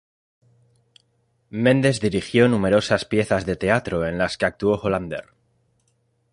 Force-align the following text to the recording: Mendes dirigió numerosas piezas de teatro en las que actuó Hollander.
Mendes 1.51 2.01
dirigió 2.01 2.47
numerosas 2.49 3.05
piezas 3.05 3.45
de 3.45 3.55
teatro 3.55 4.07
en 4.07 4.17
las 4.17 4.35
que 4.39 4.45
actuó 4.47 4.79
Hollander. 4.81 5.29